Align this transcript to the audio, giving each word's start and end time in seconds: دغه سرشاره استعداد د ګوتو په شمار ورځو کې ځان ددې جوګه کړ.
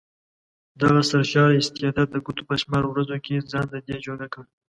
دغه 0.81 1.01
سرشاره 1.11 1.53
استعداد 1.57 2.07
د 2.11 2.17
ګوتو 2.25 2.43
په 2.49 2.55
شمار 2.61 2.83
ورځو 2.87 3.17
کې 3.25 3.45
ځان 3.51 3.65
ددې 3.73 3.95
جوګه 4.07 4.27
کړ. 4.33 4.43